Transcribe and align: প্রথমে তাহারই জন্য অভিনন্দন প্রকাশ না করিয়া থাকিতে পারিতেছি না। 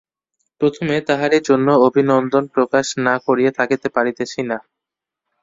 প্রথমে 0.61 0.95
তাহারই 1.07 1.39
জন্য 1.49 1.67
অভিনন্দন 1.87 2.43
প্রকাশ 2.55 2.85
না 3.05 3.15
করিয়া 3.27 3.51
থাকিতে 3.59 3.87
পারিতেছি 3.95 4.39
না। 4.43 4.57